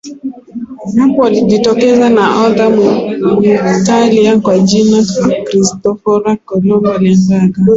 Hapo 0.99 1.25
alijitokeza 1.25 2.09
nahodha 2.09 2.69
Mwitalia 2.69 4.39
kwa 4.39 4.59
jina 4.59 5.03
Kristoforo 5.43 6.37
Kolombo 6.45 6.91
aliyetaka 6.93 7.61